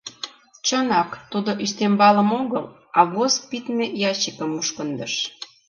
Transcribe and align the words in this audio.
Чынак, 0.65 1.09
тудо 1.31 1.51
ӱстембалым 1.63 2.29
огыл, 2.41 2.65
а 2.97 3.01
воз 3.11 3.33
пидме 3.49 3.85
ящикым 4.09 4.49
мушкындыш... 4.53 5.13